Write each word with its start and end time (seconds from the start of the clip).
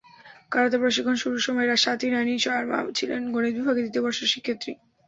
Karate 0.51 0.77
প্রশিক্ষণ 0.81 1.15
শুরুর 1.21 1.41
সময় 1.41 1.67
সাথী 1.83 2.07
রানী 2.09 2.33
শর্মা 2.39 2.77
ছিলেন 2.97 3.21
গণিত 3.33 3.53
বিভাগের 3.57 3.83
দ্বিতীয় 3.83 4.03
বর্ষের 4.05 4.31
শিক্ষার্থী। 4.33 4.71